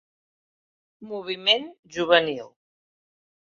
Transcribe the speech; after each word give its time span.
Moviment 1.09 1.69
juvenil. 1.99 2.51